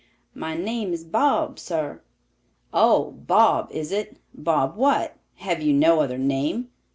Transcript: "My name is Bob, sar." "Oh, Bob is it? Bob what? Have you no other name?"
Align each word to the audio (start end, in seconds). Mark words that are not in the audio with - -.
"My 0.33 0.55
name 0.55 0.93
is 0.93 1.03
Bob, 1.03 1.59
sar." 1.59 2.01
"Oh, 2.73 3.11
Bob 3.11 3.67
is 3.71 3.91
it? 3.91 4.17
Bob 4.33 4.75
what? 4.75 5.15
Have 5.35 5.61
you 5.61 5.73
no 5.73 5.99
other 5.99 6.17
name?" 6.17 6.69